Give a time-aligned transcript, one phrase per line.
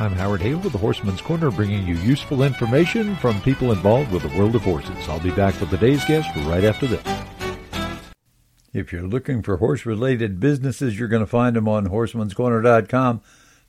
[0.00, 4.22] I'm Howard Hale with the Horseman's Corner, bringing you useful information from people involved with
[4.22, 5.08] the world of horses.
[5.08, 7.02] I'll be back with today's guest right after this.
[8.72, 13.22] If you're looking for horse-related businesses, you're going to find them on Horseman'sCorner.com.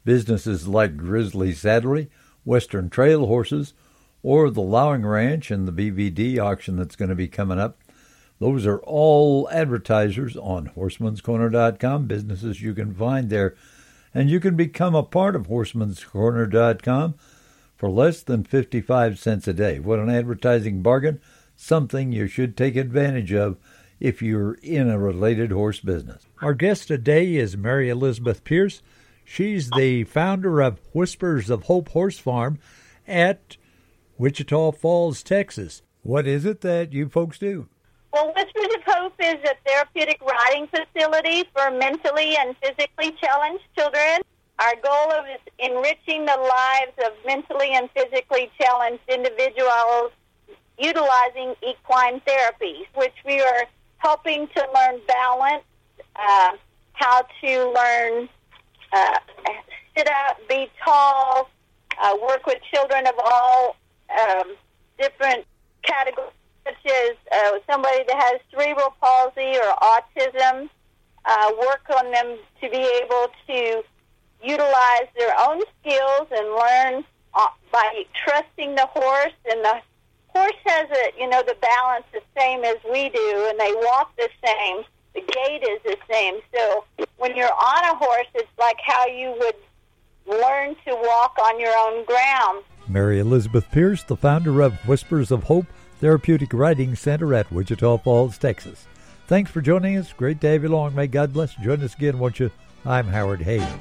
[0.06, 2.10] Businesses like Grizzly Saddlery,
[2.46, 3.74] Western Trail Horses,
[4.22, 7.80] or the Lowing Ranch and the BVD auction that's going to be coming up.
[8.38, 13.56] Those are all advertisers on Horseman'sCorner.com, businesses you can find there.
[14.14, 17.16] And you can become a part of Horseman'sCorner.com
[17.76, 19.80] for less than 55 cents a day.
[19.80, 21.22] What an advertising bargain!
[21.56, 23.58] Something you should take advantage of
[24.00, 26.26] if you're in a related horse business.
[26.42, 28.82] Our guest today is Mary Elizabeth Pierce.
[29.26, 32.60] She's the founder of Whispers of Hope Horse Farm
[33.08, 33.58] at
[34.18, 35.82] Wichita Falls, Texas.
[36.02, 37.68] What is it that you folks do?
[38.12, 44.22] Well, Whispers of Hope is a therapeutic riding facility for mentally and physically challenged children.
[44.58, 50.12] Our goal is enriching the lives of mentally and physically challenged individuals
[50.80, 53.66] utilizing equine therapies, which we are
[53.98, 55.64] helping to learn balance,
[56.16, 56.52] uh,
[56.94, 58.30] how to learn
[58.94, 59.20] uh,
[59.96, 61.50] sit up, be tall,
[62.02, 63.76] uh, work with children of all
[64.20, 64.56] um,
[64.98, 65.46] different
[67.40, 70.70] uh, somebody that has cerebral palsy or autism,
[71.26, 73.84] uh, work on them to be able to
[74.44, 79.34] utilize their own skills and learn uh, by trusting the horse.
[79.50, 79.82] And the
[80.30, 84.16] horse has a, you know, the balance the same as we do, and they walk
[84.18, 84.84] the same.
[85.14, 86.36] The gait is the same.
[86.54, 86.86] So
[87.18, 89.56] when you're on a horse, it's like how you would
[90.28, 92.64] learn to walk on your own ground.
[92.88, 95.66] Mary Elizabeth Pierce, the founder of Whispers of Hope
[96.00, 98.88] Therapeutic Riding Center at Wichita Falls, Texas.
[99.28, 100.14] Thanks for joining us.
[100.14, 100.96] Great to have you along.
[100.96, 101.58] May God bless.
[101.58, 101.66] You.
[101.66, 102.52] Join us again, won't you?
[102.86, 103.80] I'm Howard Hale.